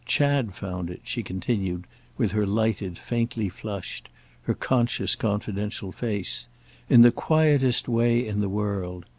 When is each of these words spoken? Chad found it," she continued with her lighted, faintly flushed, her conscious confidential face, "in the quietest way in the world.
Chad 0.07 0.55
found 0.55 0.89
it," 0.89 1.01
she 1.03 1.21
continued 1.21 1.85
with 2.17 2.31
her 2.31 2.47
lighted, 2.47 2.97
faintly 2.97 3.49
flushed, 3.49 4.09
her 4.45 4.55
conscious 4.55 5.13
confidential 5.13 5.91
face, 5.91 6.47
"in 6.89 7.03
the 7.03 7.11
quietest 7.11 7.87
way 7.87 8.27
in 8.27 8.41
the 8.41 8.49
world. 8.49 9.05